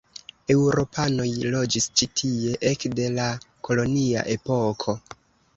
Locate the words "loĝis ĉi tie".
1.57-2.55